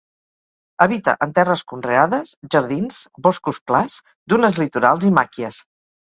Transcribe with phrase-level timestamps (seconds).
[0.83, 3.97] Habita en terres conreades, jardins, boscos clars,
[4.35, 5.61] dunes litorals i màquies.